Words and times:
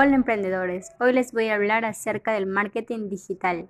Hola 0.00 0.14
emprendedores, 0.14 0.92
hoy 1.00 1.12
les 1.12 1.32
voy 1.32 1.48
a 1.48 1.56
hablar 1.56 1.84
acerca 1.84 2.30
del 2.30 2.46
marketing 2.46 3.08
digital. 3.08 3.68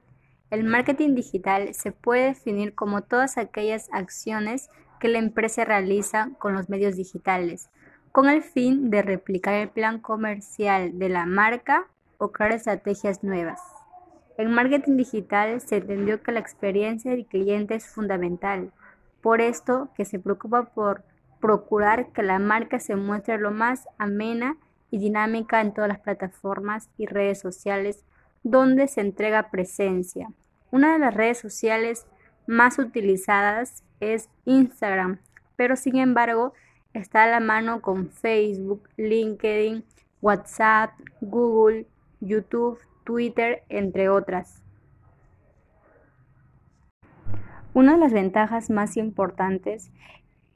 El 0.51 0.63
marketing 0.63 1.15
digital 1.15 1.73
se 1.73 1.91
puede 1.91 2.27
definir 2.27 2.75
como 2.75 3.01
todas 3.01 3.39
aquellas 3.39 3.89
acciones 3.93 4.69
que 5.01 5.09
la 5.09 5.17
empresa 5.17 5.65
realiza 5.65 6.29
con 6.39 6.53
los 6.53 6.69
medios 6.69 6.97
digitales, 6.97 7.71
con 8.13 8.29
el 8.29 8.43
fin 8.43 8.91
de 8.91 9.01
replicar 9.01 9.55
el 9.55 9.71
plan 9.71 10.01
comercial 10.01 10.99
de 10.99 11.09
la 11.09 11.25
marca 11.25 11.87
o 12.19 12.31
crear 12.31 12.53
estrategias 12.53 13.25
nuevas. 13.25 13.63
En 14.37 14.53
marketing 14.53 14.99
digital 14.99 15.63
se 15.63 15.77
entendió 15.77 16.23
que 16.23 16.33
la 16.33 16.41
experiencia 16.41 17.11
del 17.11 17.25
cliente 17.25 17.75
es 17.75 17.87
fundamental, 17.87 18.71
por 19.23 19.41
esto 19.41 19.89
que 19.97 20.05
se 20.05 20.19
preocupa 20.19 20.65
por 20.75 21.05
procurar 21.41 22.13
que 22.13 22.23
la 22.23 22.39
marca 22.39 22.81
se 22.81 22.97
muestre 22.97 23.39
lo 23.39 23.51
más 23.51 23.89
amena 23.97 24.59
y 24.91 24.99
dinámica 24.99 25.61
en 25.61 25.73
todas 25.73 25.89
las 25.89 26.01
plataformas 26.01 26.89
y 26.97 27.07
redes 27.07 27.41
sociales 27.41 28.05
donde 28.43 28.89
se 28.89 29.01
entrega 29.01 29.51
presencia. 29.51 30.31
Una 30.71 30.93
de 30.93 30.99
las 30.99 31.15
redes 31.15 31.39
sociales 31.39 32.07
más 32.47 32.79
utilizadas 32.79 33.85
es 34.01 34.29
Instagram, 34.45 35.19
pero 35.57 35.77
sin 35.77 35.97
embargo 35.97 36.53
está 36.95 37.25
a 37.25 37.29
la 37.29 37.41
mano 37.41 37.81
con 37.83 38.11
Facebook, 38.11 38.89
LinkedIn, 38.97 39.85
WhatsApp, 40.21 40.93
Google, 41.21 41.87
YouTube, 42.21 42.79
Twitter, 43.05 43.63
entre 43.69 44.09
otras. 44.09 44.63
Una 47.75 47.93
de 47.93 47.99
las 47.99 48.13
ventajas 48.13 48.71
más 48.71 48.97
importantes 48.97 49.91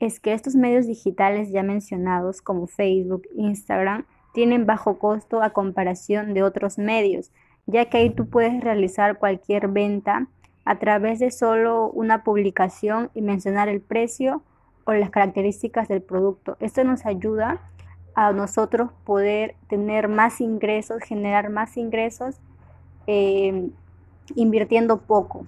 es 0.01 0.18
que 0.18 0.32
estos 0.32 0.56
medios 0.56 0.87
digitales 0.87 1.51
ya 1.52 1.62
mencionados 1.62 2.42
como 2.42 2.66
Facebook, 2.66 3.23
Instagram, 3.37 4.06
tienen 4.32 4.66
bajo 4.66 4.98
costo 4.98 5.43
a 5.43 5.51
comparación 5.51 6.34
de 6.34 6.43
otros 6.43 6.79
medios, 6.79 7.30
ya 7.66 7.87
que 7.87 7.98
ahí 7.98 8.10
tú 8.10 8.26
puedes 8.26 8.60
realizar 8.62 9.18
cualquier 9.18 9.68
venta 9.68 10.26
a 10.65 10.79
través 10.79 11.18
de 11.18 11.30
solo 11.30 11.90
una 11.90 12.24
publicación 12.24 13.10
y 13.15 13.23
mencionar 13.23 13.68
el 13.68 13.80
precio 13.80 14.42
o 14.84 14.92
las 14.92 15.10
características 15.10 15.88
del 15.88 16.02
producto. 16.02 16.57
Esto 16.60 16.84
nos 16.84 17.07
ayuda 17.07 17.60
a 18.15 18.32
nosotros 18.32 18.90
poder 19.04 19.54
tener 19.68 20.09
más 20.09 20.40
ingresos, 20.40 21.02
generar 21.02 21.51
más 21.51 21.76
ingresos 21.76 22.40
eh, 23.07 23.70
invirtiendo 24.35 25.01
poco. 25.01 25.46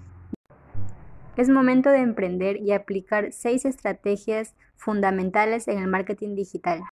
Es 1.37 1.49
momento 1.49 1.89
de 1.89 1.99
emprender 1.99 2.57
y 2.57 2.71
aplicar 2.71 3.31
seis 3.33 3.65
estrategias 3.65 4.55
fundamentales 4.77 5.67
en 5.67 5.79
el 5.79 5.87
marketing 5.87 6.35
digital. 6.35 6.83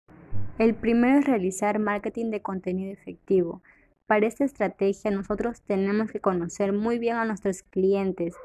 El 0.63 0.77
primero 0.77 1.19
es 1.19 1.25
realizar 1.25 1.81
marketing 1.81 2.31
de 2.31 2.41
contenido 2.41 2.93
efectivo. 2.93 3.65
Para 4.07 4.29
esta 4.29 4.45
estrategia 4.45 5.11
nosotros 5.11 5.61
tenemos 5.63 6.13
que 6.13 6.21
conocer 6.21 6.73
muy 6.73 7.01
bien 7.01 7.17
a 7.17 7.25
nuestros 7.25 7.65
clientes 7.65 8.37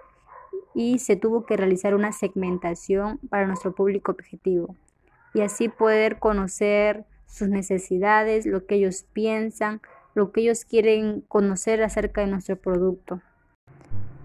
y 0.74 0.98
se 0.98 1.16
tuvo 1.16 1.46
que 1.46 1.58
realizar 1.58 1.94
una 1.94 2.12
segmentación 2.14 3.20
para 3.30 3.46
nuestro 3.46 3.76
público 3.76 4.14
objetivo 4.14 4.76
y 5.36 5.42
así 5.42 5.70
poder 5.70 6.18
conocer 6.18 7.06
sus 7.28 7.50
necesidades, 7.50 8.48
lo 8.48 8.66
que 8.66 8.78
ellos 8.78 9.06
piensan, 9.14 9.80
lo 10.16 10.32
que 10.32 10.42
ellos 10.42 10.66
quieren 10.66 11.22
conocer 11.22 11.84
acerca 11.84 12.22
de 12.22 12.32
nuestro 12.32 12.56
producto. 12.56 13.22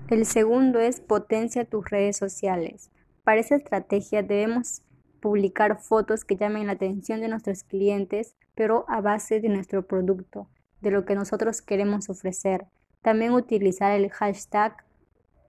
El 0.09 0.25
segundo 0.25 0.81
es 0.81 1.03
potencia 1.03 1.67
tus 1.67 1.91
redes 1.91 2.17
sociales. 2.17 2.91
Para 3.23 3.41
esta 3.41 3.57
estrategia 3.57 4.23
debemos 4.23 4.81
publicar 5.23 5.81
fotos 5.81 6.27
que 6.27 6.37
llamen 6.37 6.67
la 6.67 6.75
atención 6.75 7.23
de 7.23 7.29
nuestros 7.29 7.63
clientes, 7.63 8.35
pero 8.55 8.85
a 8.89 9.01
base 9.01 9.41
de 9.41 9.49
nuestro 9.49 9.87
producto, 9.87 10.49
de 10.83 10.91
lo 10.91 11.07
que 11.07 11.15
nosotros 11.15 11.63
queremos 11.63 12.11
ofrecer. 12.11 12.67
También 13.01 13.33
utilizar 13.33 13.93
el 13.93 14.11
hashtag 14.11 14.77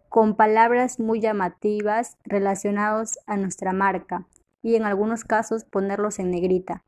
con 0.07 0.35
palabras 0.35 1.00
muy 1.00 1.19
llamativas 1.19 2.17
relacionados 2.23 3.17
a 3.25 3.35
nuestra 3.35 3.73
marca 3.73 4.28
y 4.62 4.75
en 4.75 4.83
algunos 4.83 5.23
casos 5.23 5.66
ponerlos 5.66 6.19
en 6.19 6.29
negrita. 6.29 6.83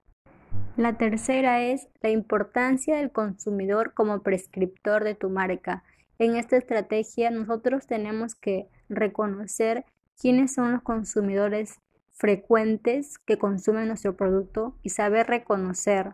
La 0.77 0.97
tercera 0.97 1.63
es 1.63 1.87
la 2.01 2.09
importancia 2.09 2.97
del 2.97 3.11
consumidor 3.11 3.93
como 3.93 4.21
prescriptor 4.21 5.03
de 5.03 5.15
tu 5.15 5.29
marca. 5.29 5.83
En 6.19 6.35
esta 6.35 6.55
estrategia 6.55 7.31
nosotros 7.31 7.87
tenemos 7.87 8.35
que 8.35 8.67
reconocer 8.89 9.85
quiénes 10.21 10.53
son 10.53 10.73
los 10.73 10.83
consumidores 10.83 11.79
frecuentes 12.15 13.19
que 13.19 13.37
consumen 13.37 13.87
nuestro 13.87 14.15
producto 14.15 14.75
y 14.81 14.89
saber 14.89 15.27
reconocer. 15.27 16.13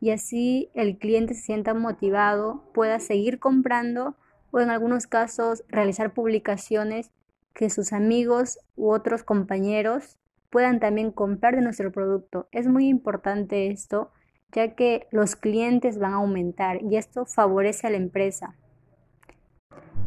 Y 0.00 0.10
así 0.10 0.70
el 0.74 0.98
cliente 0.98 1.34
se 1.34 1.42
sienta 1.42 1.74
motivado, 1.74 2.64
pueda 2.72 3.00
seguir 3.00 3.38
comprando 3.38 4.16
o 4.50 4.60
en 4.60 4.70
algunos 4.70 5.06
casos 5.06 5.64
realizar 5.68 6.14
publicaciones 6.14 7.10
que 7.54 7.70
sus 7.70 7.92
amigos 7.92 8.58
u 8.76 8.90
otros 8.90 9.24
compañeros 9.24 10.18
puedan 10.48 10.80
también 10.80 11.10
comprar 11.10 11.56
de 11.56 11.62
nuestro 11.62 11.90
producto. 11.92 12.48
Es 12.52 12.68
muy 12.68 12.88
importante 12.88 13.68
esto 13.68 14.10
ya 14.52 14.74
que 14.74 15.08
los 15.10 15.34
clientes 15.34 15.98
van 15.98 16.12
a 16.12 16.16
aumentar 16.16 16.82
y 16.82 16.96
esto 16.96 17.24
favorece 17.24 17.86
a 17.86 17.90
la 17.90 17.96
empresa. 17.96 18.54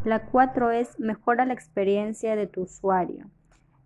La 0.03 0.27
cuatro 0.27 0.71
es 0.71 0.99
mejora 0.99 1.45
la 1.45 1.53
experiencia 1.53 2.35
de 2.35 2.45
tu 2.45 2.61
usuario. 2.61 3.31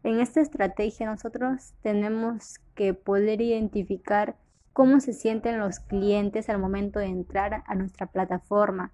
En 0.01 0.21
esta 0.21 0.39
estrategia 0.39 1.05
nosotros 1.05 1.73
tenemos 1.81 2.59
que 2.73 2.93
poder 2.93 3.41
identificar 3.41 4.37
cómo 4.71 5.01
se 5.01 5.11
sienten 5.11 5.59
los 5.59 5.81
clientes 5.81 6.47
al 6.49 6.57
momento 6.57 6.99
de 6.99 7.07
entrar 7.07 7.63
a 7.67 7.75
nuestra 7.75 8.05
plataforma, 8.07 8.93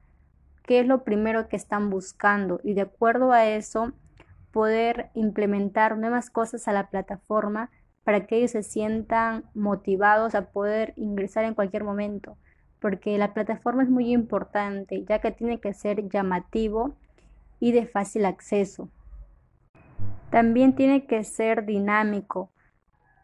qué 0.64 0.80
es 0.80 0.88
lo 0.88 1.04
primero 1.04 1.48
que 1.48 1.58
están 1.58 1.92
buscando 1.92 2.60
y 2.64 2.74
de 2.74 2.82
acuerdo 2.82 3.32
a 3.32 3.46
eso 3.46 3.94
poder 4.52 5.12
implementar 5.14 5.96
nuevas 5.98 6.32
cosas 6.32 6.68
a 6.68 6.74
la 6.74 6.90
plataforma 6.90 7.70
para 8.04 8.26
que 8.26 8.38
ellos 8.38 8.52
se 8.52 8.64
sientan 8.64 9.44
motivados 9.54 10.34
a 10.34 10.50
poder 10.50 10.94
ingresar 10.96 11.44
en 11.44 11.54
cualquier 11.54 11.84
momento, 11.84 12.38
porque 12.80 13.18
la 13.20 13.34
plataforma 13.34 13.84
es 13.84 13.90
muy 13.90 14.12
importante 14.12 15.04
ya 15.08 15.20
que 15.20 15.32
tiene 15.32 15.60
que 15.60 15.74
ser 15.74 16.10
llamativo 16.10 16.96
y 17.60 17.74
de 17.74 17.86
fácil 17.86 18.26
acceso. 18.26 18.90
También 20.36 20.76
tiene 20.76 21.06
que 21.06 21.24
ser 21.24 21.66
dinámico, 21.66 22.52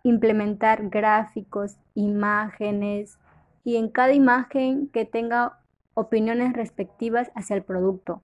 implementar 0.01 0.87
gráficos, 0.87 1.75
imágenes 1.93 3.19
y 3.65 3.75
en 3.75 3.89
cada 3.89 4.13
imagen 4.13 4.87
que 4.87 5.03
tenga 5.03 5.59
opiniones 5.93 6.53
respectivas 6.53 7.29
hacia 7.35 7.57
el 7.57 7.63
producto. 7.63 8.23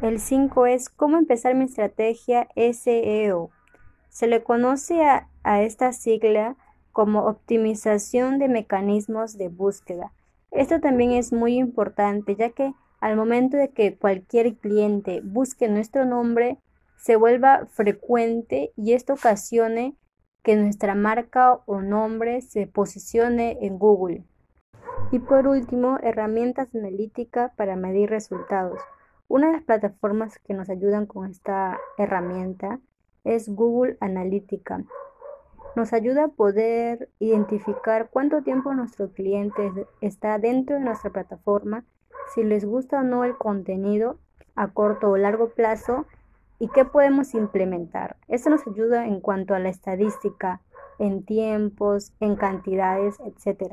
El 0.00 0.18
5 0.18 0.66
es 0.66 0.88
cómo 0.88 1.16
empezar 1.16 1.54
mi 1.54 1.66
estrategia 1.66 2.48
SEO. 2.56 3.50
Se 4.08 4.26
le 4.26 4.42
conoce 4.42 5.04
a, 5.04 5.28
a, 5.44 5.62
esta 5.62 5.92
sigla 5.92 6.56
como 6.90 7.26
optimización 7.26 8.40
de 8.40 8.48
mecanismos 8.48 9.38
de 9.38 9.46
búsqueda. 9.48 10.12
Esto 10.50 10.80
también 10.80 11.12
es 11.12 11.32
muy 11.32 11.56
importante 11.56 12.34
ya 12.34 12.50
que 12.50 12.74
al 12.98 13.14
momento 13.14 13.56
de 13.56 13.70
que 13.70 13.96
cualquier 13.96 14.56
cliente 14.56 15.20
busque 15.22 15.68
nuestro 15.68 16.04
nombre, 16.04 16.58
se 16.96 17.16
vuelva 17.16 17.66
frecuente 17.66 18.72
y 18.76 18.92
esto 18.92 19.14
ocasione 19.14 19.96
que 20.42 20.56
nuestra 20.56 20.94
marca 20.94 21.60
o 21.66 21.80
nombre 21.80 22.40
se 22.42 22.66
posicione 22.66 23.58
en 23.62 23.78
Google. 23.78 24.24
Y 25.10 25.18
por 25.18 25.46
último, 25.46 25.98
herramientas 26.02 26.74
analíticas 26.74 27.52
para 27.54 27.76
medir 27.76 28.10
resultados. 28.10 28.80
Una 29.28 29.48
de 29.48 29.52
las 29.54 29.62
plataformas 29.62 30.38
que 30.38 30.54
nos 30.54 30.68
ayudan 30.68 31.06
con 31.06 31.30
esta 31.30 31.78
herramienta 31.96 32.80
es 33.24 33.48
Google 33.48 33.96
Analytica. 34.00 34.84
Nos 35.74 35.92
ayuda 35.92 36.24
a 36.24 36.28
poder 36.28 37.08
identificar 37.18 38.10
cuánto 38.10 38.42
tiempo 38.42 38.74
nuestro 38.74 39.12
cliente 39.12 39.72
está 40.00 40.38
dentro 40.38 40.76
de 40.76 40.82
nuestra 40.82 41.10
plataforma, 41.10 41.84
si 42.34 42.42
les 42.44 42.64
gusta 42.64 43.00
o 43.00 43.02
no 43.02 43.24
el 43.24 43.36
contenido 43.36 44.18
a 44.54 44.68
corto 44.68 45.10
o 45.10 45.16
largo 45.16 45.50
plazo 45.50 46.06
¿Y 46.62 46.68
qué 46.68 46.84
podemos 46.84 47.34
implementar? 47.34 48.18
Esto 48.28 48.48
nos 48.48 48.64
ayuda 48.68 49.08
en 49.08 49.18
cuanto 49.18 49.56
a 49.56 49.58
la 49.58 49.68
estadística, 49.68 50.60
en 51.00 51.24
tiempos, 51.24 52.12
en 52.20 52.36
cantidades, 52.36 53.18
etc. 53.18 53.72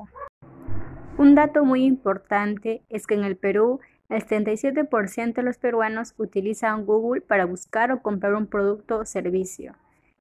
Un 1.19 1.35
dato 1.35 1.63
muy 1.63 1.85
importante 1.85 2.81
es 2.89 3.05
que 3.05 3.13
en 3.13 3.25
el 3.25 3.37
Perú 3.37 3.79
el 4.09 4.25
77% 4.25 5.33
de 5.35 5.43
los 5.43 5.59
peruanos 5.59 6.15
utilizan 6.17 6.87
Google 6.87 7.21
para 7.21 7.45
buscar 7.45 7.91
o 7.91 8.01
comprar 8.01 8.33
un 8.33 8.47
producto 8.47 8.97
o 8.97 9.05
servicio. 9.05 9.75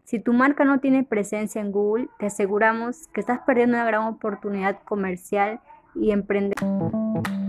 Si 0.04 0.18
tu 0.18 0.34
marca 0.34 0.66
no 0.66 0.78
tiene 0.78 1.04
presencia 1.04 1.62
en 1.62 1.72
Google, 1.72 2.10
te 2.18 2.26
aseguramos 2.26 3.08
que 3.14 3.22
estás 3.22 3.38
perdiendo 3.46 3.78
una 3.78 3.86
gran 3.86 4.02
oportunidad 4.02 4.78
comercial 4.84 5.60
y 5.94 6.10
emprendedora. 6.10 7.47